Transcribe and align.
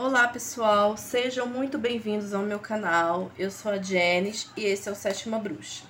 Olá 0.00 0.28
pessoal, 0.28 0.96
sejam 0.96 1.44
muito 1.44 1.76
bem-vindos 1.76 2.32
ao 2.32 2.44
meu 2.44 2.60
canal. 2.60 3.32
Eu 3.36 3.50
sou 3.50 3.72
a 3.72 3.82
Janice 3.82 4.46
e 4.56 4.64
esse 4.64 4.88
é 4.88 4.92
o 4.92 4.94
Sétima 4.94 5.40
Bruxa. 5.40 5.82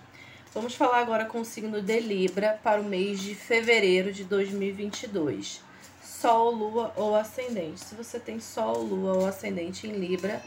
Vamos 0.55 0.75
falar 0.75 1.01
agora 1.01 1.27
com 1.27 1.43
o 1.43 1.45
signo 1.45 1.83
de 1.83 2.01
Libra 2.01 2.59
para 2.63 2.81
o 2.81 2.85
mês 2.85 3.21
de 3.21 3.35
fevereiro 3.35 4.11
de 4.11 4.25
2022. 4.25 5.61
Sol, 6.03 6.51
Lua 6.53 6.91
ou 6.97 7.15
Ascendente. 7.15 7.81
Se 7.81 7.95
você 7.95 8.19
tem 8.19 8.41
Sol, 8.41 8.79
Lua 8.79 9.13
ou 9.13 9.27
Ascendente 9.27 9.87
em 9.87 9.93
Libra, 9.93 10.41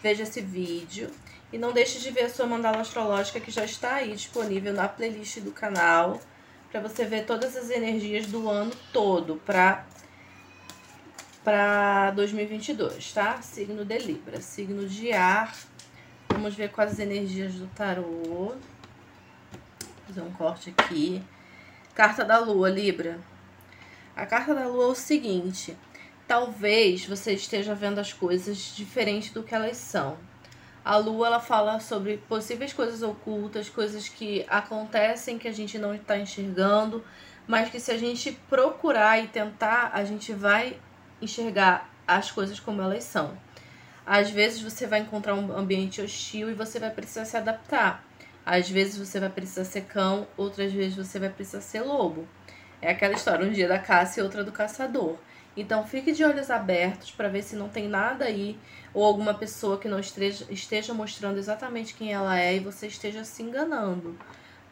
veja 0.00 0.22
esse 0.22 0.40
vídeo. 0.40 1.10
E 1.52 1.58
não 1.58 1.72
deixe 1.72 1.98
de 1.98 2.12
ver 2.12 2.26
a 2.26 2.30
sua 2.30 2.46
mandala 2.46 2.82
astrológica 2.82 3.40
que 3.40 3.50
já 3.50 3.64
está 3.64 3.94
aí 3.94 4.12
disponível 4.12 4.72
na 4.72 4.86
playlist 4.86 5.40
do 5.40 5.50
canal 5.50 6.20
para 6.70 6.80
você 6.80 7.04
ver 7.04 7.26
todas 7.26 7.56
as 7.56 7.68
energias 7.68 8.28
do 8.28 8.48
ano 8.48 8.70
todo 8.92 9.42
para 9.44 9.84
para 11.44 12.10
2022, 12.12 13.12
tá? 13.12 13.40
Signo 13.42 13.84
de 13.84 13.98
Libra, 13.98 14.40
signo 14.40 14.86
de 14.86 15.12
ar. 15.12 15.54
Vamos 16.28 16.54
ver 16.54 16.70
quais 16.70 16.92
as 16.92 16.98
energias 16.98 17.54
do 17.54 17.66
tarô. 17.68 18.54
Fazer 20.06 20.20
um 20.20 20.32
corte 20.32 20.74
aqui. 20.76 21.22
Carta 21.94 22.24
da 22.24 22.38
Lua, 22.38 22.68
Libra. 22.68 23.18
A 24.14 24.26
carta 24.26 24.54
da 24.54 24.66
Lua 24.66 24.84
é 24.84 24.88
o 24.88 24.94
seguinte: 24.94 25.76
talvez 26.26 27.06
você 27.06 27.32
esteja 27.32 27.74
vendo 27.74 27.98
as 27.98 28.12
coisas 28.12 28.74
diferente 28.76 29.32
do 29.32 29.42
que 29.42 29.54
elas 29.54 29.76
são. 29.76 30.16
A 30.84 30.96
Lua 30.96 31.26
ela 31.26 31.40
fala 31.40 31.80
sobre 31.80 32.16
possíveis 32.16 32.72
coisas 32.72 33.02
ocultas, 33.02 33.68
coisas 33.68 34.08
que 34.08 34.44
acontecem 34.48 35.38
que 35.38 35.48
a 35.48 35.52
gente 35.52 35.78
não 35.78 35.94
está 35.94 36.18
enxergando, 36.18 37.04
mas 37.46 37.70
que 37.70 37.78
se 37.78 37.90
a 37.90 37.98
gente 37.98 38.32
procurar 38.48 39.22
e 39.22 39.28
tentar, 39.28 39.90
a 39.92 40.04
gente 40.04 40.32
vai 40.32 40.78
enxergar 41.20 41.88
as 42.06 42.30
coisas 42.30 42.58
como 42.58 42.80
elas 42.82 43.04
são. 43.04 43.36
Às 44.06 44.30
vezes 44.30 44.62
você 44.62 44.86
vai 44.86 45.00
encontrar 45.00 45.34
um 45.34 45.52
ambiente 45.56 46.00
hostil 46.00 46.50
e 46.50 46.54
você 46.54 46.78
vai 46.78 46.90
precisar 46.90 47.24
se 47.24 47.36
adaptar. 47.36 48.02
Às 48.44 48.70
vezes 48.70 48.96
você 48.96 49.20
vai 49.20 49.28
precisar 49.28 49.64
ser 49.64 49.82
cão, 49.82 50.26
outras 50.36 50.72
vezes 50.72 50.96
você 50.96 51.18
vai 51.18 51.28
precisar 51.28 51.60
ser 51.60 51.82
lobo. 51.82 52.26
É 52.80 52.90
aquela 52.90 53.12
história, 53.12 53.46
um 53.46 53.52
dia 53.52 53.68
da 53.68 53.78
caça 53.78 54.20
e 54.20 54.22
outra 54.22 54.42
do 54.42 54.52
caçador. 54.52 55.18
Então 55.56 55.84
fique 55.86 56.12
de 56.12 56.24
olhos 56.24 56.50
abertos 56.50 57.10
para 57.10 57.28
ver 57.28 57.42
se 57.42 57.56
não 57.56 57.68
tem 57.68 57.88
nada 57.88 58.24
aí 58.24 58.58
ou 58.94 59.04
alguma 59.04 59.34
pessoa 59.34 59.76
que 59.76 59.88
não 59.88 59.98
esteja, 59.98 60.46
esteja 60.48 60.94
mostrando 60.94 61.36
exatamente 61.36 61.94
quem 61.94 62.12
ela 62.12 62.38
é 62.38 62.54
e 62.54 62.60
você 62.60 62.86
esteja 62.86 63.24
se 63.24 63.42
enganando, 63.42 64.16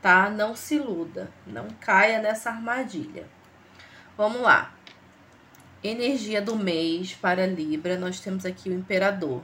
tá? 0.01 0.31
Não 0.31 0.55
se 0.55 0.77
iluda, 0.77 1.29
não 1.45 1.67
caia 1.81 2.21
nessa 2.21 2.51
armadilha. 2.51 3.27
Vamos 4.17 4.41
lá. 4.41 4.76
Energia 5.85 6.41
do 6.41 6.57
mês 6.57 7.13
para 7.15 7.47
Libra, 7.47 7.99
nós 7.99 8.19
temos 8.19 8.47
aqui 8.47 8.71
o 8.71 8.73
Imperador. 8.73 9.43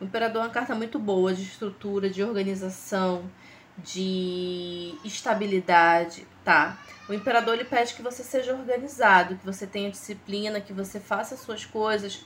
O 0.00 0.04
Imperador 0.04 0.42
é 0.42 0.44
uma 0.44 0.50
carta 0.52 0.74
muito 0.74 0.98
boa 0.98 1.32
de 1.32 1.42
estrutura, 1.42 2.08
de 2.08 2.22
organização, 2.22 3.30
de 3.78 4.94
estabilidade, 5.04 6.26
tá? 6.44 6.78
O 7.08 7.14
Imperador 7.14 7.54
ele 7.54 7.64
pede 7.64 7.94
que 7.94 8.02
você 8.02 8.22
seja 8.22 8.54
organizado, 8.54 9.36
que 9.36 9.44
você 9.44 9.66
tenha 9.66 9.90
disciplina, 9.90 10.60
que 10.60 10.72
você 10.72 11.00
faça 11.00 11.36
suas 11.36 11.64
coisas 11.64 12.24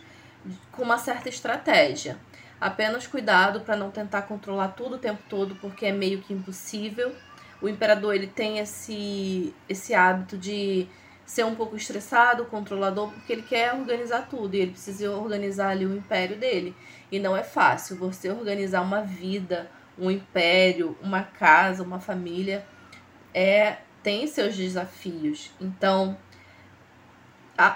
com 0.73 0.83
uma 0.83 0.99
certa 0.99 1.29
estratégia. 1.29 2.19
Apenas 2.61 3.07
cuidado 3.07 3.61
para 3.61 3.77
não 3.77 3.91
tentar 3.91 4.23
controlar 4.23 4.69
tudo 4.69 4.97
o 4.97 4.99
tempo 4.99 5.23
todo, 5.29 5.55
porque 5.57 5.87
é 5.87 5.93
meio 5.93 6.21
que 6.21 6.33
impossível. 6.35 7.15
O 7.63 7.69
Imperador 7.69 8.15
ele 8.15 8.27
tem 8.27 8.59
esse 8.59 9.55
esse 9.69 9.95
hábito 9.95 10.37
de 10.37 10.89
ser 11.25 11.45
um 11.45 11.55
pouco 11.55 11.77
estressado, 11.77 12.45
controlador, 12.47 13.11
porque 13.11 13.33
ele 13.33 13.43
quer 13.43 13.73
organizar 13.75 14.29
tudo 14.29 14.55
e 14.55 14.61
ele 14.61 14.73
precisa 14.73 15.11
organizar 15.11 15.71
ali 15.71 15.87
o 15.87 15.97
império 15.97 16.37
dele. 16.37 16.75
E 17.11 17.19
não 17.19 17.37
é 17.37 17.43
fácil 17.43 17.97
você 17.97 18.31
organizar 18.31 18.83
uma 18.83 19.03
vida, 19.03 19.71
um 19.99 20.11
império, 20.11 20.97
uma 21.01 21.23
casa, 21.23 21.83
uma 21.83 22.01
família, 22.01 22.65
é 23.33 23.79
tem 24.03 24.27
seus 24.27 24.55
desafios. 24.55 25.51
Então, 25.59 26.17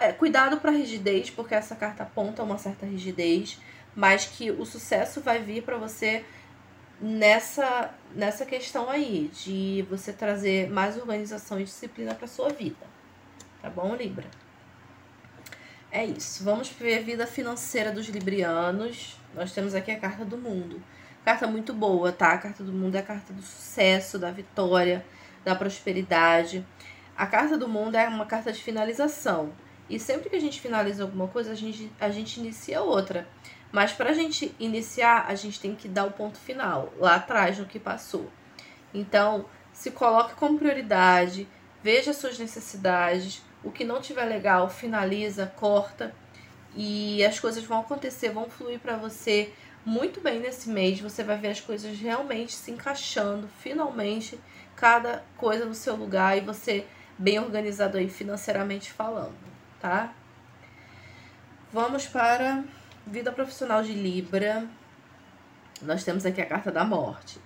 é, 0.00 0.12
cuidado 0.12 0.58
para 0.58 0.70
rigidez, 0.70 1.30
porque 1.30 1.54
essa 1.54 1.74
carta 1.74 2.02
aponta 2.02 2.42
uma 2.42 2.58
certa 2.58 2.84
rigidez, 2.84 3.58
mas 3.96 4.26
que 4.26 4.50
o 4.50 4.66
sucesso 4.66 5.22
vai 5.22 5.38
vir 5.38 5.62
para 5.62 5.78
você 5.78 6.24
nessa 7.00 7.94
nessa 8.14 8.44
questão 8.44 8.90
aí 8.90 9.30
de 9.32 9.86
você 9.88 10.12
trazer 10.12 10.68
mais 10.68 10.96
organização 10.96 11.60
e 11.60 11.64
disciplina 11.64 12.14
para 12.14 12.26
sua 12.26 12.50
vida. 12.50 12.97
Tá 13.60 13.68
bom, 13.68 13.94
Libra? 13.94 14.26
É 15.90 16.04
isso. 16.04 16.44
Vamos 16.44 16.68
ver 16.68 16.98
a 16.98 17.02
vida 17.02 17.26
financeira 17.26 17.90
dos 17.90 18.06
librianos. 18.08 19.18
Nós 19.34 19.52
temos 19.52 19.74
aqui 19.74 19.90
a 19.90 19.98
carta 19.98 20.24
do 20.24 20.36
mundo. 20.36 20.82
Carta 21.24 21.46
muito 21.46 21.72
boa, 21.72 22.12
tá? 22.12 22.32
A 22.32 22.38
carta 22.38 22.62
do 22.62 22.72
mundo 22.72 22.94
é 22.94 23.00
a 23.00 23.02
carta 23.02 23.32
do 23.32 23.42
sucesso, 23.42 24.18
da 24.18 24.30
vitória, 24.30 25.04
da 25.44 25.54
prosperidade. 25.54 26.64
A 27.16 27.26
carta 27.26 27.58
do 27.58 27.68
mundo 27.68 27.96
é 27.96 28.06
uma 28.06 28.26
carta 28.26 28.52
de 28.52 28.62
finalização. 28.62 29.52
E 29.90 29.98
sempre 29.98 30.30
que 30.30 30.36
a 30.36 30.40
gente 30.40 30.60
finaliza 30.60 31.02
alguma 31.02 31.26
coisa, 31.26 31.52
a 31.52 31.54
gente, 31.54 31.90
a 31.98 32.10
gente 32.10 32.38
inicia 32.38 32.80
outra. 32.80 33.26
Mas 33.72 33.92
para 33.92 34.10
a 34.10 34.14
gente 34.14 34.54
iniciar, 34.58 35.26
a 35.26 35.34
gente 35.34 35.58
tem 35.60 35.74
que 35.74 35.88
dar 35.88 36.04
o 36.04 36.12
ponto 36.12 36.38
final, 36.38 36.92
lá 36.98 37.16
atrás, 37.16 37.58
no 37.58 37.66
que 37.66 37.78
passou. 37.78 38.30
Então, 38.94 39.46
se 39.72 39.90
coloque 39.90 40.34
como 40.34 40.58
prioridade, 40.58 41.48
veja 41.82 42.12
suas 42.12 42.38
necessidades, 42.38 43.42
o 43.68 43.70
que 43.70 43.84
não 43.84 44.00
tiver 44.00 44.24
legal, 44.24 44.70
finaliza, 44.70 45.46
corta 45.46 46.14
e 46.74 47.22
as 47.22 47.38
coisas 47.38 47.62
vão 47.64 47.80
acontecer, 47.80 48.30
vão 48.30 48.48
fluir 48.48 48.78
para 48.80 48.96
você 48.96 49.52
muito 49.84 50.22
bem 50.22 50.40
nesse 50.40 50.70
mês. 50.70 51.00
Você 51.00 51.22
vai 51.22 51.36
ver 51.36 51.48
as 51.48 51.60
coisas 51.60 51.98
realmente 51.98 52.52
se 52.52 52.70
encaixando, 52.70 53.46
finalmente, 53.60 54.40
cada 54.74 55.22
coisa 55.36 55.66
no 55.66 55.74
seu 55.74 55.94
lugar 55.96 56.38
e 56.38 56.40
você 56.40 56.86
bem 57.18 57.38
organizado 57.38 57.98
aí 57.98 58.08
financeiramente 58.08 58.90
falando, 58.90 59.36
tá? 59.80 60.14
Vamos 61.70 62.06
para 62.06 62.64
vida 63.06 63.30
profissional 63.30 63.82
de 63.82 63.92
Libra. 63.92 64.66
Nós 65.82 66.04
temos 66.04 66.24
aqui 66.24 66.40
a 66.40 66.46
carta 66.46 66.72
da 66.72 66.84
morte. 66.84 67.38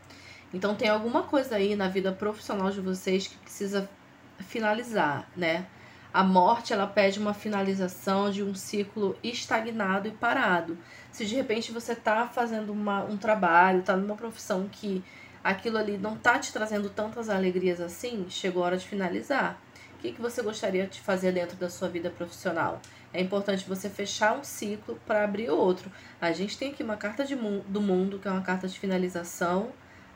Então 0.55 0.77
tem 0.77 0.88
alguma 0.88 1.25
coisa 1.25 1.56
aí 1.56 1.75
na 1.75 1.88
vida 1.88 2.12
profissional 2.12 2.71
de 2.71 2.81
vocês 2.81 3.27
que 3.27 3.37
precisa 3.38 3.91
finalizar, 4.38 5.28
né? 5.37 5.66
A 6.12 6.23
morte, 6.23 6.75
ela 6.75 6.87
pede 6.87 7.19
uma 7.19 7.33
finalização 7.33 8.31
de 8.31 8.43
um 8.43 8.55
ciclo 8.55 9.17
estagnado 9.23 10.09
e 10.09 10.11
parado. 10.11 10.77
Se 11.11 11.25
de 11.25 11.34
repente 11.34 11.73
você 11.73 11.95
tá 11.95 12.28
fazendo 12.28 12.71
uma, 12.71 13.03
um 13.05 13.17
trabalho, 13.17 13.83
tá 13.83 13.97
numa 13.97 14.15
profissão 14.15 14.69
que 14.71 15.03
aquilo 15.43 15.78
ali 15.78 15.97
não 15.97 16.17
tá 16.17 16.39
te 16.39 16.53
trazendo 16.53 16.91
tantas 16.91 17.31
alegrias 17.31 17.81
assim, 17.81 18.27
chegou 18.28 18.62
a 18.62 18.67
hora 18.67 18.77
de 18.77 18.87
finalizar. 18.87 19.59
O 19.97 19.99
que, 20.03 20.12
que 20.12 20.21
você 20.21 20.43
gostaria 20.43 20.87
de 20.87 21.00
fazer 21.00 21.33
dentro 21.33 21.56
da 21.56 21.71
sua 21.71 21.89
vida 21.89 22.11
profissional? 22.11 22.83
É 23.15 23.21
importante 23.21 23.67
você 23.67 23.89
fechar 23.89 24.39
um 24.39 24.44
ciclo 24.44 25.00
para 25.06 25.25
abrir 25.25 25.49
outro. 25.49 25.91
A 26.21 26.33
gente 26.33 26.59
tem 26.59 26.73
aqui 26.73 26.83
uma 26.83 26.97
carta 26.97 27.25
de, 27.25 27.34
do 27.34 27.81
mundo, 27.81 28.19
que 28.19 28.29
é 28.29 28.31
uma 28.31 28.43
carta 28.43 28.69
de 28.69 28.79
finalização 28.79 29.71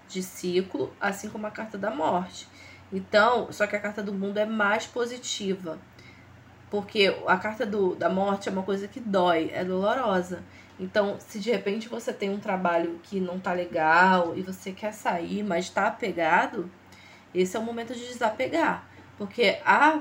de 0.08 0.22
ciclo, 0.22 0.92
assim 1.00 1.28
como 1.28 1.46
a 1.46 1.50
carta 1.50 1.78
da 1.78 1.90
morte. 1.90 2.48
Então, 2.92 3.50
só 3.52 3.66
que 3.66 3.76
a 3.76 3.80
carta 3.80 4.02
do 4.02 4.12
mundo 4.12 4.38
é 4.38 4.46
mais 4.46 4.86
positiva. 4.86 5.78
Porque 6.70 7.16
a 7.26 7.36
carta 7.36 7.64
do, 7.64 7.94
da 7.94 8.08
morte 8.08 8.48
é 8.48 8.52
uma 8.52 8.62
coisa 8.62 8.88
que 8.88 9.00
dói, 9.00 9.50
é 9.52 9.64
dolorosa. 9.64 10.42
Então, 10.78 11.16
se 11.18 11.38
de 11.38 11.50
repente 11.50 11.88
você 11.88 12.12
tem 12.12 12.30
um 12.30 12.38
trabalho 12.38 13.00
que 13.02 13.20
não 13.20 13.38
tá 13.38 13.52
legal 13.52 14.36
e 14.36 14.42
você 14.42 14.72
quer 14.72 14.92
sair, 14.92 15.42
mas 15.42 15.70
tá 15.70 15.86
apegado, 15.86 16.70
esse 17.34 17.56
é 17.56 17.60
o 17.60 17.62
momento 17.62 17.94
de 17.94 18.06
desapegar. 18.06 18.84
Porque 19.16 19.58
a, 19.64 20.00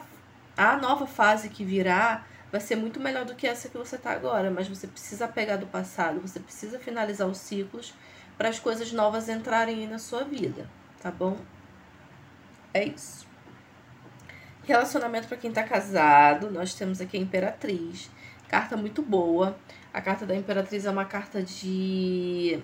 a 0.57 0.77
nova 0.77 1.07
fase 1.07 1.49
que 1.49 1.63
virá 1.63 2.25
vai 2.51 2.59
ser 2.59 2.75
muito 2.75 2.99
melhor 2.99 3.25
do 3.25 3.35
que 3.35 3.47
essa 3.47 3.69
que 3.69 3.77
você 3.77 3.97
tá 3.97 4.11
agora. 4.11 4.51
Mas 4.51 4.67
você 4.67 4.87
precisa 4.87 5.27
pegar 5.27 5.57
do 5.57 5.67
passado, 5.67 6.19
você 6.19 6.39
precisa 6.39 6.79
finalizar 6.79 7.27
os 7.27 7.37
ciclos 7.37 7.93
para 8.37 8.49
as 8.49 8.59
coisas 8.59 8.91
novas 8.91 9.29
entrarem 9.29 9.79
aí 9.79 9.87
na 9.87 9.99
sua 9.99 10.23
vida, 10.23 10.69
tá 11.01 11.09
bom? 11.09 11.37
É 12.75 12.83
isso. 12.83 13.25
Relacionamento 14.65 15.29
para 15.29 15.37
quem 15.37 15.49
tá 15.49 15.63
casado, 15.63 16.51
nós 16.51 16.73
temos 16.73 16.99
aqui 16.99 17.15
a 17.15 17.19
Imperatriz. 17.21 18.11
Carta 18.49 18.75
muito 18.75 19.01
boa. 19.01 19.57
A 19.93 20.01
carta 20.01 20.25
da 20.25 20.35
Imperatriz 20.35 20.85
é 20.85 20.91
uma 20.91 21.05
carta 21.05 21.41
de 21.41 22.61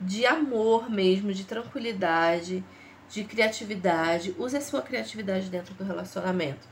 de 0.00 0.26
amor 0.26 0.90
mesmo, 0.90 1.32
de 1.32 1.44
tranquilidade, 1.44 2.64
de 3.08 3.22
criatividade. 3.22 4.34
Use 4.36 4.56
a 4.56 4.60
sua 4.60 4.82
criatividade 4.82 5.48
dentro 5.48 5.72
do 5.74 5.84
relacionamento. 5.84 6.66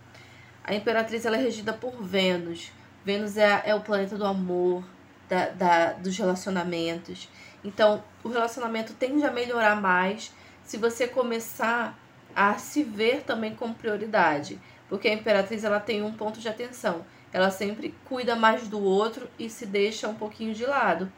A 0.65 0.75
Imperatriz 0.75 1.25
ela 1.25 1.37
é 1.37 1.41
regida 1.41 1.73
por 1.73 2.03
Vênus. 2.03 2.73
Vênus 3.05 3.37
é, 3.37 3.63
é 3.65 3.77
o 3.77 3.81
planeta 3.81 4.19
do 4.19 4.25
amor, 4.25 4.83
da, 5.29 5.51
da, 5.51 5.93
dos 5.93 6.19
relacionamentos. 6.19 7.29
Então, 7.63 8.03
o 8.25 8.29
relacionamento 8.29 8.93
tende 8.95 9.25
a 9.25 9.31
melhorar 9.31 9.81
mais 9.81 10.33
se 10.65 10.77
você 10.77 11.07
começar 11.07 11.97
a 12.37 12.59
se 12.59 12.83
ver 12.83 13.23
também 13.23 13.55
como 13.55 13.75
prioridade, 13.75 14.61
porque 14.91 15.09
a 15.09 15.15
imperatriz 15.15 15.65
ela 15.65 15.81
tem 15.81 16.03
um 16.03 16.13
ponto 16.13 16.39
de 16.39 16.49
atenção. 16.49 17.05
ela 17.33 17.51
sempre 17.51 17.95
cuida 18.05 18.37
mais 18.37 18.69
do 18.69 18.83
outro 18.83 19.29
e 19.39 19.51
se 19.51 19.67
deixa 19.67 20.09
um 20.09 20.15
pouquinho 20.15 20.55
de 20.55 20.65
lado. 20.65 21.11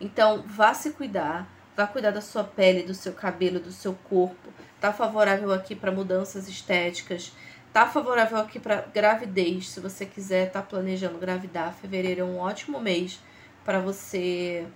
Então, 0.00 0.44
vá 0.46 0.74
se 0.74 0.90
cuidar, 0.92 1.48
vá 1.76 1.86
cuidar 1.86 2.10
da 2.10 2.20
sua 2.20 2.44
pele, 2.44 2.82
do 2.82 2.94
seu 2.94 3.12
cabelo, 3.12 3.58
do 3.58 3.72
seu 3.72 3.94
corpo. 4.08 4.52
Tá 4.80 4.92
favorável 4.92 5.52
aqui 5.52 5.74
para 5.74 5.90
mudanças 5.90 6.48
estéticas. 6.48 7.32
Tá 7.72 7.86
favorável 7.86 8.38
aqui 8.38 8.60
para 8.60 8.82
gravidez, 8.82 9.70
se 9.70 9.80
você 9.80 10.06
quiser 10.06 10.52
tá 10.52 10.62
planejando 10.62 11.16
engravidar. 11.16 11.72
Fevereiro 11.74 12.20
é 12.20 12.24
um 12.24 12.38
ótimo 12.38 12.80
mês 12.80 13.20
para 13.64 13.80
você 13.80 14.66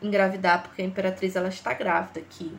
engravidar, 0.00 0.62
porque 0.62 0.80
a 0.80 0.84
imperatriz 0.84 1.36
ela 1.36 1.48
está 1.48 1.74
grávida 1.74 2.20
aqui 2.20 2.58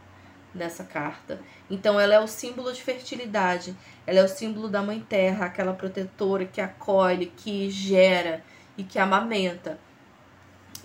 nessa 0.53 0.83
carta. 0.83 1.39
Então 1.69 1.99
ela 1.99 2.15
é 2.15 2.19
o 2.19 2.27
símbolo 2.27 2.71
de 2.71 2.81
fertilidade, 2.81 3.75
ela 4.05 4.19
é 4.19 4.23
o 4.23 4.27
símbolo 4.27 4.67
da 4.67 4.81
mãe 4.81 4.99
terra, 4.99 5.45
aquela 5.45 5.73
protetora 5.73 6.45
que 6.45 6.61
acolhe, 6.61 7.27
que 7.27 7.69
gera 7.69 8.43
e 8.77 8.83
que 8.83 8.97
amamenta. 8.97 9.79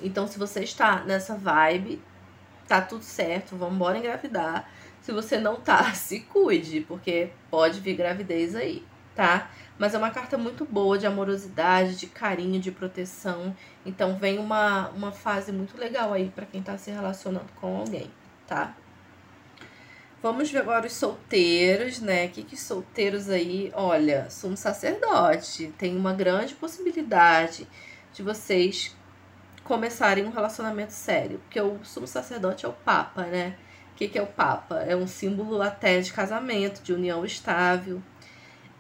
Então 0.03 0.27
se 0.27 0.39
você 0.39 0.61
está 0.61 1.03
nessa 1.05 1.37
vibe, 1.37 2.03
tá 2.67 2.81
tudo 2.81 3.03
certo, 3.03 3.57
vamos 3.57 3.77
embora 3.77 3.99
engravidar. 3.99 4.69
Se 5.01 5.13
você 5.13 5.39
não 5.39 5.57
tá, 5.57 5.93
se 5.95 6.21
cuide, 6.21 6.81
porque 6.81 7.31
pode 7.51 7.81
vir 7.81 7.97
gravidez 7.97 8.55
aí, 8.55 8.85
tá? 9.15 9.51
Mas 9.79 9.93
é 9.93 9.99
uma 9.99 10.11
carta 10.11 10.39
muito 10.39 10.65
boa 10.65 10.97
de 10.97 11.07
amorosidade, 11.07 11.97
de 11.97 12.07
carinho, 12.07 12.61
de 12.61 12.71
proteção. 12.71 13.55
Então 13.85 14.17
vem 14.17 14.39
uma, 14.39 14.89
uma 14.91 15.11
fase 15.11 15.51
muito 15.53 15.77
legal 15.77 16.13
aí 16.13 16.31
para 16.31 16.47
quem 16.47 16.63
tá 16.63 16.79
se 16.79 16.91
relacionando 16.91 17.53
com 17.61 17.79
alguém, 17.79 18.11
tá? 18.47 18.75
Vamos 20.25 20.51
ver 20.51 20.61
agora 20.61 20.87
os 20.87 20.95
solteiros, 20.95 22.01
né? 22.01 22.25
O 22.25 22.31
que 22.31 22.43
que 22.43 22.57
solteiros 22.57 23.29
aí? 23.29 23.71
Olha, 23.75 24.27
sumo 24.31 24.57
sacerdote. 24.57 25.71
Tem 25.77 25.95
uma 25.95 26.15
grande 26.15 26.55
possibilidade 26.55 27.69
de 28.11 28.23
vocês 28.23 28.97
começarem 29.65 30.25
um 30.25 30.31
relacionamento 30.31 30.95
sério. 30.95 31.41
Porque 31.41 31.61
o 31.61 31.79
sumo 31.85 32.07
sacerdote 32.07 32.65
é 32.65 32.69
o 32.71 32.73
Papa, 32.73 33.25
né? 33.25 33.55
O 33.93 33.97
que, 33.97 34.09
que 34.09 34.19
é 34.19 34.23
o 34.23 34.27
Papa? 34.27 34.77
É 34.77 34.97
um 34.97 35.07
símbolo 35.07 35.61
até 35.61 36.01
de 36.01 36.11
casamento, 36.11 36.83
de 36.83 36.95
união 36.95 37.23
estável. 37.23 38.03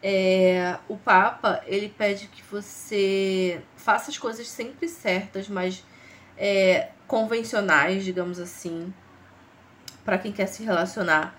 É, 0.02 0.78
o 0.88 0.96
Papa, 0.96 1.62
ele 1.66 1.90
pede 1.90 2.26
que 2.28 2.42
você 2.42 3.60
faça 3.76 4.10
as 4.10 4.16
coisas 4.16 4.48
sempre 4.48 4.88
certas, 4.88 5.46
mas 5.46 5.84
é, 6.38 6.88
convencionais, 7.06 8.02
digamos 8.02 8.40
assim 8.40 8.94
para 10.04 10.18
quem 10.18 10.32
quer 10.32 10.46
se 10.46 10.62
relacionar, 10.62 11.38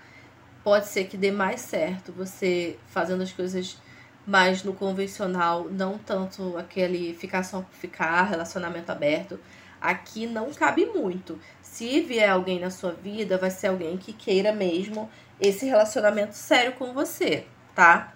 pode 0.64 0.86
ser 0.88 1.04
que 1.04 1.16
dê 1.16 1.30
mais 1.30 1.60
certo 1.60 2.12
você 2.12 2.78
fazendo 2.88 3.22
as 3.22 3.32
coisas 3.32 3.78
mais 4.26 4.64
no 4.64 4.74
convencional, 4.74 5.68
não 5.70 5.96
tanto 5.96 6.56
aquele 6.58 7.14
ficar 7.14 7.44
só 7.44 7.64
ficar, 7.70 8.24
relacionamento 8.24 8.90
aberto. 8.90 9.38
Aqui 9.80 10.26
não 10.26 10.52
cabe 10.52 10.86
muito. 10.86 11.38
Se 11.62 12.00
vier 12.00 12.28
alguém 12.28 12.58
na 12.58 12.70
sua 12.70 12.90
vida, 12.92 13.38
vai 13.38 13.50
ser 13.50 13.68
alguém 13.68 13.96
que 13.96 14.12
queira 14.12 14.52
mesmo 14.52 15.08
esse 15.40 15.66
relacionamento 15.66 16.34
sério 16.34 16.72
com 16.72 16.92
você, 16.92 17.46
tá? 17.74 18.12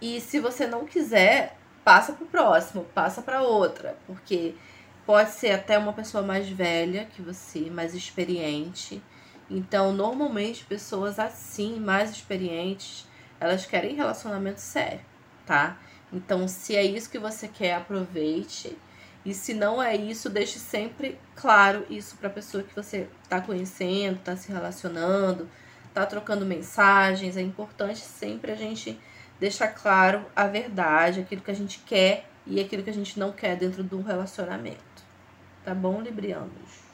E 0.00 0.20
se 0.20 0.38
você 0.38 0.66
não 0.66 0.84
quiser, 0.84 1.56
passa 1.82 2.12
pro 2.12 2.26
próximo, 2.26 2.84
passa 2.94 3.20
para 3.20 3.42
outra, 3.42 3.96
porque 4.06 4.54
pode 5.04 5.30
ser 5.30 5.50
até 5.50 5.76
uma 5.76 5.92
pessoa 5.92 6.22
mais 6.22 6.48
velha 6.48 7.06
que 7.06 7.20
você, 7.20 7.68
mais 7.70 7.94
experiente, 7.94 9.02
então, 9.50 9.92
normalmente, 9.92 10.64
pessoas 10.64 11.18
assim, 11.18 11.80
mais 11.80 12.10
experientes, 12.10 13.04
elas 13.40 13.66
querem 13.66 13.96
relacionamento 13.96 14.60
sério, 14.60 15.00
tá? 15.44 15.76
Então, 16.12 16.46
se 16.46 16.76
é 16.76 16.84
isso 16.84 17.10
que 17.10 17.18
você 17.18 17.48
quer, 17.48 17.74
aproveite. 17.74 18.76
E 19.24 19.34
se 19.34 19.52
não 19.52 19.82
é 19.82 19.96
isso, 19.96 20.30
deixe 20.30 20.58
sempre 20.58 21.18
claro 21.34 21.84
isso 21.90 22.16
para 22.16 22.28
a 22.28 22.32
pessoa 22.32 22.62
que 22.62 22.74
você 22.74 23.08
está 23.24 23.40
conhecendo, 23.40 24.16
está 24.16 24.36
se 24.36 24.50
relacionando, 24.52 25.48
está 25.88 26.06
trocando 26.06 26.46
mensagens. 26.46 27.36
É 27.36 27.42
importante 27.42 27.98
sempre 27.98 28.52
a 28.52 28.56
gente 28.56 28.98
deixar 29.38 29.68
claro 29.68 30.24
a 30.34 30.46
verdade, 30.46 31.20
aquilo 31.20 31.42
que 31.42 31.50
a 31.50 31.54
gente 31.54 31.80
quer 31.80 32.30
e 32.46 32.60
aquilo 32.60 32.82
que 32.82 32.90
a 32.90 32.94
gente 32.94 33.18
não 33.18 33.32
quer 33.32 33.56
dentro 33.56 33.82
do 33.82 34.00
relacionamento. 34.00 34.78
Tá 35.64 35.74
bom, 35.74 36.00
Librianos? 36.00 36.89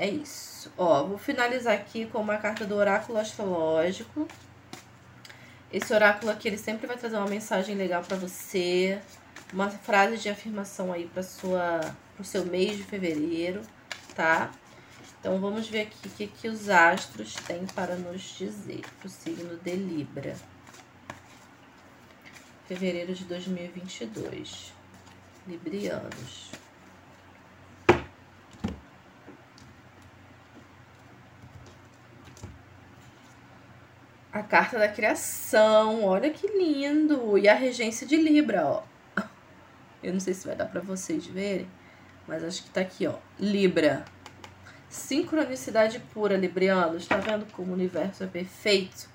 É 0.00 0.08
isso. 0.08 0.72
Ó, 0.78 1.04
vou 1.04 1.18
finalizar 1.18 1.74
aqui 1.74 2.06
com 2.06 2.22
uma 2.22 2.38
carta 2.38 2.64
do 2.64 2.74
oráculo 2.74 3.18
astrológico. 3.18 4.26
Esse 5.70 5.92
oráculo 5.92 6.32
aqui, 6.32 6.48
ele 6.48 6.56
sempre 6.56 6.86
vai 6.86 6.96
trazer 6.96 7.18
uma 7.18 7.28
mensagem 7.28 7.74
legal 7.74 8.02
para 8.02 8.16
você, 8.16 8.98
uma 9.52 9.68
frase 9.68 10.16
de 10.16 10.30
afirmação 10.30 10.90
aí 10.90 11.06
para 11.06 11.22
sua 11.22 11.94
pro 12.16 12.24
seu 12.24 12.46
mês 12.46 12.78
de 12.78 12.82
fevereiro, 12.82 13.60
tá? 14.14 14.50
Então 15.18 15.38
vamos 15.38 15.68
ver 15.68 15.82
aqui 15.82 16.08
o 16.08 16.10
que, 16.10 16.26
que 16.28 16.48
os 16.48 16.70
astros 16.70 17.34
têm 17.34 17.66
para 17.66 17.94
nos 17.94 18.22
dizer 18.38 18.80
pro 19.00 19.08
signo 19.10 19.58
de 19.58 19.76
Libra. 19.76 20.34
Fevereiro 22.66 23.14
de 23.14 23.24
2022. 23.24 24.72
Librianos. 25.46 26.59
A 34.32 34.42
carta 34.42 34.78
da 34.78 34.88
criação, 34.88 36.04
olha 36.04 36.30
que 36.30 36.46
lindo! 36.46 37.36
E 37.36 37.48
a 37.48 37.54
regência 37.54 38.06
de 38.06 38.16
Libra, 38.16 38.64
ó. 38.64 38.82
Eu 40.02 40.12
não 40.12 40.20
sei 40.20 40.34
se 40.34 40.46
vai 40.46 40.54
dar 40.54 40.66
para 40.66 40.80
vocês 40.80 41.26
verem, 41.26 41.68
mas 42.28 42.44
acho 42.44 42.62
que 42.62 42.70
tá 42.70 42.80
aqui, 42.80 43.08
ó. 43.08 43.14
Libra. 43.38 44.04
Sincronicidade 44.88 46.00
pura, 46.12 46.36
Librianos. 46.36 47.06
Tá 47.06 47.16
vendo 47.16 47.44
como 47.52 47.70
o 47.70 47.74
universo 47.74 48.22
é 48.22 48.26
perfeito? 48.26 49.08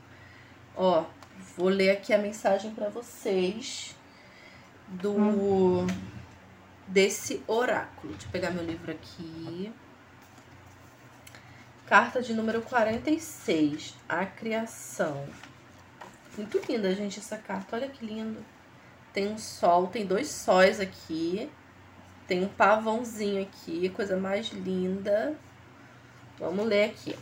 Ó, 0.76 1.06
vou 1.58 1.70
ler 1.70 1.92
aqui 1.92 2.14
a 2.14 2.18
mensagem 2.18 2.72
para 2.72 2.90
vocês 2.90 3.96
do 4.88 5.12
hum. 5.12 5.88
desse 6.88 7.42
oráculo. 7.48 8.14
Deixa 8.14 8.28
eu 8.28 8.32
pegar 8.32 8.52
meu 8.52 8.66
livro 8.66 8.92
aqui. 8.92 9.72
Carta 11.88 12.20
de 12.20 12.34
número 12.34 12.64
46, 12.64 13.94
a 14.10 14.26
criação. 14.26 15.24
Muito 16.36 16.60
linda, 16.68 16.96
gente, 16.96 17.20
essa 17.20 17.38
carta. 17.38 17.76
Olha 17.76 17.88
que 17.88 18.04
lindo. 18.04 18.44
Tem 19.14 19.28
um 19.28 19.38
sol, 19.38 19.86
tem 19.86 20.04
dois 20.04 20.28
sóis 20.30 20.80
aqui. 20.80 21.48
Tem 22.28 22.44
um 22.44 22.48
pavãozinho 22.48 23.44
aqui, 23.44 23.88
coisa 23.90 24.18
mais 24.18 24.48
linda. 24.48 25.38
Vamos 26.40 26.66
ler 26.66 26.86
aqui. 26.86 27.16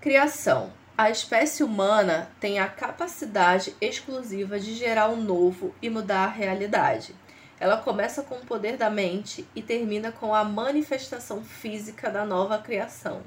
Criação. 0.00 0.72
A 0.96 1.10
espécie 1.10 1.62
humana 1.62 2.30
tem 2.40 2.58
a 2.58 2.66
capacidade 2.66 3.76
exclusiva 3.78 4.58
de 4.58 4.74
gerar 4.74 5.08
o 5.08 5.16
um 5.16 5.22
novo 5.22 5.74
e 5.82 5.90
mudar 5.90 6.24
a 6.24 6.30
realidade. 6.30 7.14
Ela 7.58 7.78
começa 7.78 8.22
com 8.22 8.36
o 8.36 8.44
poder 8.44 8.76
da 8.76 8.90
mente 8.90 9.46
e 9.54 9.62
termina 9.62 10.12
com 10.12 10.34
a 10.34 10.44
manifestação 10.44 11.42
física 11.42 12.10
da 12.10 12.24
nova 12.24 12.58
criação. 12.58 13.22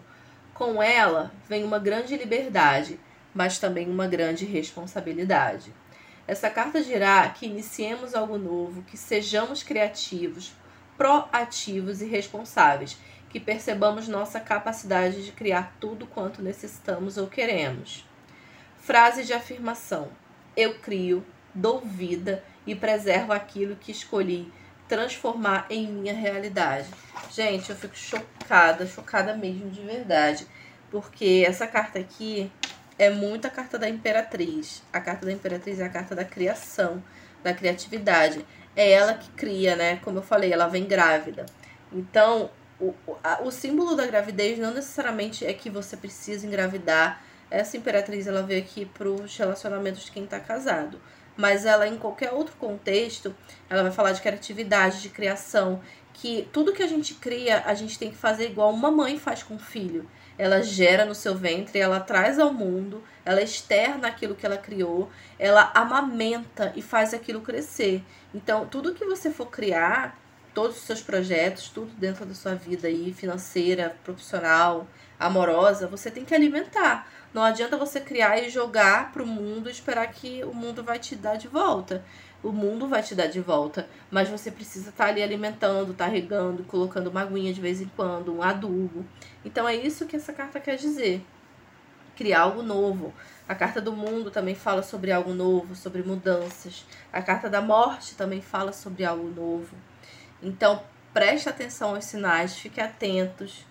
Com 0.54 0.84
ela 0.84 1.32
vem 1.48 1.64
uma 1.64 1.80
grande 1.80 2.16
liberdade, 2.16 3.00
mas 3.34 3.58
também 3.58 3.90
uma 3.90 4.08
grande 4.08 4.46
responsabilidade. 4.46 5.74
Essa 6.28 6.50
carta 6.50 6.84
dirá 6.84 7.28
que 7.30 7.48
iniciemos 7.48 8.14
algo 8.14 8.38
novo, 8.38 8.84
que 8.84 8.96
sejamos 8.96 9.64
criativos, 9.64 10.54
proativos 10.96 12.02
e 12.02 12.06
responsáveis, 12.06 12.98
que 13.30 13.40
percebamos 13.40 14.08
nossa 14.08 14.40
capacidade 14.40 15.26
de 15.26 15.32
criar 15.32 15.76
tudo 15.80 16.06
quanto 16.06 16.42
necessitamos 16.42 17.18
ou 17.18 17.26
queremos. 17.26 18.08
Frase 18.78 19.24
de 19.24 19.34
afirmação: 19.34 20.10
Eu 20.56 20.78
crio, 20.80 21.26
dou 21.54 21.80
vida 21.80 22.44
e 22.66 22.76
preservo 22.76 23.34
aquilo 23.34 23.76
que 23.76 23.92
escolhi 23.92 24.52
transformar 24.90 25.68
em 25.70 25.88
minha 25.88 26.14
realidade. 26.14 26.88
Gente, 27.32 27.70
eu 27.70 27.76
fico 27.76 27.96
chocada, 27.96 28.88
chocada 28.88 29.36
mesmo 29.36 29.70
de 29.70 29.82
verdade, 29.82 30.48
porque 30.90 31.46
essa 31.48 31.68
carta 31.68 32.00
aqui 32.00 32.52
é 32.98 33.10
muito 33.12 33.46
a 33.46 33.52
carta 33.52 33.78
da 33.78 33.88
Imperatriz. 33.88 34.82
A 34.92 35.00
carta 35.00 35.28
da 35.28 35.32
Imperatriz 35.32 35.80
é 35.80 35.86
a 35.86 35.90
carta 35.90 36.16
da 36.16 36.26
criação, 36.26 37.02
da 37.44 37.54
criatividade. 37.54 38.44
É 38.76 38.92
ela 38.92 39.14
que 39.14 39.30
cria, 39.32 39.76
né? 39.76 39.98
Como 39.98 40.18
eu 40.18 40.24
falei, 40.24 40.52
ela 40.52 40.68
vem 40.68 40.86
grávida. 40.86 41.46
Então, 41.94 42.50
o, 42.80 42.94
o 43.44 43.52
símbolo 43.52 43.96
da 43.96 44.08
gravidez 44.08 44.58
não 44.58 44.74
necessariamente 44.74 45.46
é 45.46 45.54
que 45.54 45.70
você 45.70 45.96
precisa 45.96 46.48
engravidar. 46.48 47.22
Essa 47.52 47.78
Imperatriz, 47.78 48.26
ela 48.26 48.42
veio 48.42 48.60
aqui 48.60 48.86
para 48.86 49.08
os 49.08 49.38
relacionamentos 49.38 50.06
de 50.06 50.12
quem 50.12 50.24
está 50.24 50.40
casado 50.40 51.00
mas 51.40 51.66
ela 51.66 51.88
em 51.88 51.98
qualquer 51.98 52.34
outro 52.34 52.54
contexto, 52.58 53.34
ela 53.70 53.82
vai 53.82 53.94
falar 53.94 54.12
de 54.12 54.20
criatividade, 54.20 55.02
de 55.02 55.08
criação, 55.08 55.80
que 56.12 56.50
tudo 56.52 56.74
que 56.74 56.84
a 56.84 56.88
gente 56.88 57.14
cria, 57.14 57.64
a 57.66 57.74
gente 57.74 57.98
tem 57.98 58.12
que 58.12 58.18
fazer 58.18 58.50
igual 58.50 58.74
uma 58.74 58.92
mãe 58.92 59.18
faz 59.18 59.42
com 59.42 59.56
o 59.56 59.60
filho. 59.60 60.06
Ela 60.38 60.62
gera 60.62 61.06
no 61.06 61.16
seu 61.16 61.34
ventre, 61.34 61.80
ela 61.80 62.02
traz 62.02 62.38
ao 62.40 62.54
mundo, 62.54 63.02
ela 63.24 63.42
externa 63.42 64.10
aquilo 64.10 64.36
que 64.36 64.46
ela 64.46 64.58
criou, 64.58 65.10
ela 65.40 65.72
amamenta 65.74 66.74
e 66.76 66.82
faz 66.82 67.14
aquilo 67.14 67.40
crescer. 67.40 68.04
Então, 68.34 68.68
tudo 68.68 68.94
que 68.94 69.06
você 69.06 69.32
for 69.32 69.46
criar, 69.46 70.20
todos 70.54 70.76
os 70.76 70.84
seus 70.84 71.02
projetos, 71.02 71.70
tudo 71.70 71.92
dentro 71.98 72.26
da 72.26 72.34
sua 72.34 72.54
vida 72.54 72.90
aí, 72.90 73.14
financeira, 73.14 73.96
profissional, 74.04 74.86
amorosa, 75.18 75.88
você 75.88 76.12
tem 76.12 76.26
que 76.26 76.36
alimentar. 76.36 77.10
Não 77.34 77.44
adianta 77.44 77.78
você 77.78 78.00
criar 78.00 78.42
e 78.42 78.50
jogar 78.50 79.12
pro 79.12 79.26
mundo 79.26 79.70
e 79.70 79.72
esperar 79.72 80.08
que 80.08 80.44
o 80.44 80.54
mundo 80.54 80.84
vai 80.84 80.98
te 80.98 81.16
dar 81.16 81.36
de 81.36 81.48
volta. 81.48 82.04
O 82.42 82.52
mundo 82.52 82.88
vai 82.88 83.04
te 83.04 83.14
dar 83.14 83.28
de 83.28 83.40
volta, 83.40 83.88
mas 84.10 84.30
você 84.30 84.50
precisa 84.50 84.90
estar 84.90 85.06
tá 85.06 85.10
ali 85.10 85.22
alimentando, 85.22 85.94
tá 85.94 86.08
regando, 86.08 86.64
colocando 86.64 87.08
uma 87.08 87.22
aguinha 87.22 87.54
de 87.54 87.62
vez 87.62 87.82
em 87.82 87.92
quando, 87.96 88.34
um 88.34 88.42
adubo. 88.42 89.06
Então 89.46 89.68
é 89.68 89.76
isso 89.76 90.06
que 90.08 90.16
essa 90.16 90.34
carta 90.34 90.60
quer 90.60 90.78
dizer. 90.78 91.24
Criar 92.16 92.42
algo 92.42 92.64
novo. 92.64 93.14
A 93.48 93.54
carta 93.54 93.82
do 93.82 93.92
mundo 93.92 94.32
também 94.32 94.56
fala 94.56 94.82
sobre 94.82 95.12
algo 95.12 95.34
novo, 95.34 95.76
sobre 95.76 96.02
mudanças. 96.02 96.86
A 97.12 97.22
carta 97.22 97.50
da 97.50 97.62
morte 97.62 98.16
também 98.16 98.42
fala 98.42 98.72
sobre 98.72 99.04
algo 99.04 99.28
novo. 99.28 99.76
Então, 100.42 100.82
preste 101.14 101.50
atenção 101.50 101.96
aos 101.96 102.06
sinais, 102.06 102.58
fiquem 102.58 102.84
atentos. 102.84 103.69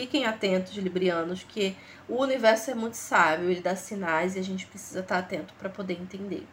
Fiquem 0.00 0.24
atentos, 0.24 0.74
librianos, 0.78 1.44
que 1.46 1.76
o 2.08 2.22
universo 2.22 2.70
é 2.70 2.74
muito 2.74 2.94
sábio, 2.94 3.50
ele 3.50 3.60
dá 3.60 3.76
sinais 3.76 4.34
e 4.34 4.38
a 4.38 4.42
gente 4.42 4.64
precisa 4.64 5.00
estar 5.00 5.18
atento 5.18 5.52
para 5.58 5.68
poder 5.68 5.92
entender. 5.92 6.46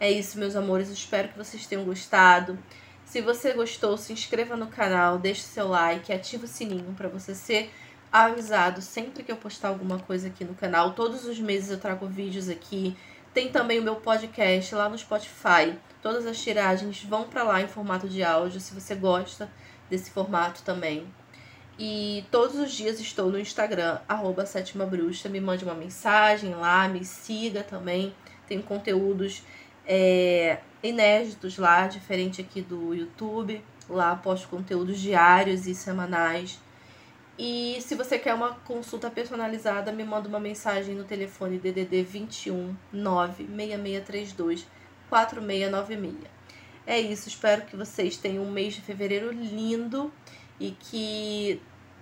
É 0.00 0.10
isso, 0.10 0.36
meus 0.36 0.56
amores, 0.56 0.88
espero 0.88 1.28
que 1.28 1.38
vocês 1.38 1.68
tenham 1.68 1.84
gostado. 1.84 2.58
Se 3.04 3.20
você 3.20 3.52
gostou, 3.52 3.96
se 3.96 4.12
inscreva 4.12 4.56
no 4.56 4.66
canal, 4.66 5.20
deixe 5.20 5.42
seu 5.42 5.68
like, 5.68 6.12
ative 6.12 6.46
o 6.46 6.48
sininho 6.48 6.92
para 6.96 7.08
você 7.08 7.32
ser 7.32 7.72
avisado 8.10 8.82
sempre 8.82 9.22
que 9.22 9.30
eu 9.30 9.36
postar 9.36 9.68
alguma 9.68 10.00
coisa 10.00 10.26
aqui 10.26 10.44
no 10.44 10.56
canal. 10.56 10.92
Todos 10.92 11.24
os 11.24 11.38
meses 11.38 11.70
eu 11.70 11.78
trago 11.78 12.08
vídeos 12.08 12.48
aqui. 12.48 12.96
Tem 13.32 13.52
também 13.52 13.78
o 13.78 13.84
meu 13.84 13.94
podcast 13.94 14.74
lá 14.74 14.88
no 14.88 14.98
Spotify. 14.98 15.78
Todas 16.02 16.26
as 16.26 16.42
tiragens 16.42 17.04
vão 17.04 17.28
para 17.28 17.44
lá 17.44 17.62
em 17.62 17.68
formato 17.68 18.08
de 18.08 18.24
áudio, 18.24 18.58
se 18.58 18.74
você 18.74 18.96
gosta 18.96 19.48
desse 19.88 20.10
formato 20.10 20.64
também. 20.64 21.06
E 21.82 22.26
todos 22.30 22.56
os 22.56 22.72
dias 22.72 23.00
estou 23.00 23.30
no 23.30 23.40
Instagram, 23.40 24.00
arroba 24.06 24.44
Sétima 24.44 24.84
Bruxa. 24.84 25.30
Me 25.30 25.40
mande 25.40 25.64
uma 25.64 25.72
mensagem 25.72 26.54
lá, 26.54 26.86
me 26.86 27.02
siga 27.06 27.62
também. 27.62 28.14
Tem 28.46 28.60
conteúdos 28.60 29.42
é, 29.86 30.58
inéditos 30.82 31.56
lá, 31.56 31.86
diferente 31.86 32.42
aqui 32.42 32.60
do 32.60 32.94
YouTube. 32.94 33.64
Lá 33.88 34.14
posto 34.14 34.46
conteúdos 34.48 35.00
diários 35.00 35.66
e 35.66 35.74
semanais. 35.74 36.60
E 37.38 37.78
se 37.80 37.94
você 37.94 38.18
quer 38.18 38.34
uma 38.34 38.56
consulta 38.56 39.10
personalizada, 39.10 39.90
me 39.90 40.04
manda 40.04 40.28
uma 40.28 40.38
mensagem 40.38 40.94
no 40.94 41.04
telefone 41.04 41.56
DDD 41.56 42.02
21 42.02 42.76
96632 42.92 44.66
4696. 45.08 46.30
É 46.86 47.00
isso, 47.00 47.26
espero 47.26 47.62
que 47.62 47.74
vocês 47.74 48.18
tenham 48.18 48.44
um 48.44 48.50
mês 48.50 48.74
de 48.74 48.82
fevereiro 48.82 49.32
lindo 49.32 50.12
e 50.60 50.72
que 50.72 51.60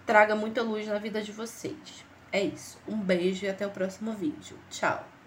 traga 0.09 0.35
muita 0.35 0.63
luz 0.63 0.87
na 0.87 0.99
vida 0.99 1.21
de 1.21 1.31
vocês. 1.31 2.03
É 2.33 2.43
isso, 2.43 2.79
um 2.89 2.97
beijo 2.97 3.45
e 3.45 3.49
até 3.51 3.67
o 3.67 3.71
próximo 3.71 4.13
vídeo. 4.13 4.59
Tchau! 4.71 5.18